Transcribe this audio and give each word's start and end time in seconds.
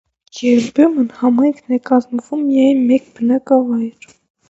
Երբեմն 0.45 1.11
համայնք 1.19 1.71
է 1.79 1.81
կազմվում 1.91 2.43
միայն 2.49 2.83
մեկ 2.91 3.09
բնակավայր։ 3.21 4.15